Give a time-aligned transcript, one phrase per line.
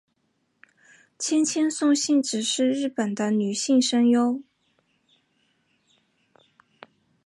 [1.19, 4.41] 千千松幸子是日本的女性声优。